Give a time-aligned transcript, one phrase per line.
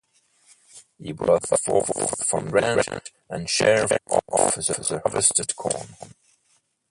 [0.97, 2.89] He brought forth from the grange
[3.29, 5.89] a share of the harvested corn.